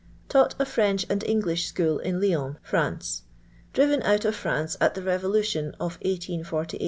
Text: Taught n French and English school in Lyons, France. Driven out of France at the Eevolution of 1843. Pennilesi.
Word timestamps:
Taught 0.29 0.55
n 0.59 0.65
French 0.65 1.05
and 1.11 1.23
English 1.25 1.67
school 1.67 1.99
in 1.99 2.19
Lyons, 2.19 2.57
France. 2.63 3.21
Driven 3.71 4.01
out 4.01 4.25
of 4.25 4.33
France 4.35 4.75
at 4.81 4.95
the 4.95 5.01
Eevolution 5.01 5.73
of 5.73 5.99
1843. 6.01 6.39
Pennilesi. 6.39 6.79